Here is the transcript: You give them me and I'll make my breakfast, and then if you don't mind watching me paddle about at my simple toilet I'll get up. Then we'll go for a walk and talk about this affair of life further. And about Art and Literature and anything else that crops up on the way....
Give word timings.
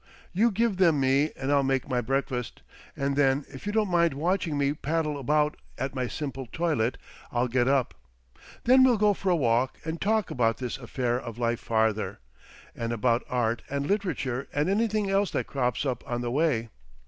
You 0.33 0.49
give 0.49 0.77
them 0.77 0.99
me 0.99 1.29
and 1.37 1.51
I'll 1.51 1.61
make 1.61 1.87
my 1.87 2.01
breakfast, 2.01 2.63
and 2.97 3.15
then 3.15 3.45
if 3.49 3.67
you 3.67 3.71
don't 3.71 3.87
mind 3.91 4.15
watching 4.15 4.57
me 4.57 4.73
paddle 4.73 5.15
about 5.19 5.57
at 5.77 5.93
my 5.93 6.07
simple 6.07 6.47
toilet 6.47 6.97
I'll 7.31 7.47
get 7.47 7.67
up. 7.67 7.93
Then 8.63 8.83
we'll 8.83 8.97
go 8.97 9.13
for 9.13 9.29
a 9.29 9.35
walk 9.35 9.77
and 9.85 10.01
talk 10.01 10.31
about 10.31 10.57
this 10.57 10.79
affair 10.79 11.19
of 11.21 11.37
life 11.37 11.59
further. 11.59 12.17
And 12.75 12.91
about 12.91 13.21
Art 13.29 13.61
and 13.69 13.85
Literature 13.85 14.47
and 14.51 14.69
anything 14.71 15.07
else 15.07 15.29
that 15.29 15.45
crops 15.45 15.85
up 15.85 16.03
on 16.09 16.21
the 16.21 16.31
way.... 16.31 16.69